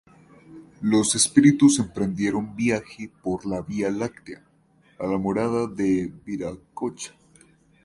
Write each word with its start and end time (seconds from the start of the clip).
Los 0.81 1.13
espíritus 1.13 1.77
emprendieron 1.77 2.55
viaje 2.55 3.11
por 3.21 3.45
la 3.45 3.61
vía 3.61 3.91
láctea 3.91 4.43
a 4.97 5.05
la 5.05 5.19
morada 5.19 5.67
de 5.67 6.11
Viracocha. 6.25 7.13